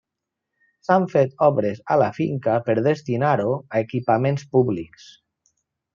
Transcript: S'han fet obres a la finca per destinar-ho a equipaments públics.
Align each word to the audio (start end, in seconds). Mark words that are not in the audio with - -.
S'han 0.87 1.03
fet 1.11 1.35
obres 1.49 1.83
a 1.95 1.99
la 2.03 2.09
finca 2.17 2.57
per 2.69 2.77
destinar-ho 2.89 3.53
a 3.61 3.85
equipaments 3.87 4.49
públics. 4.57 5.07